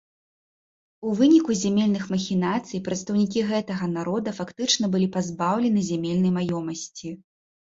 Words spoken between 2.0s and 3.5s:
махінацый прадстаўнікі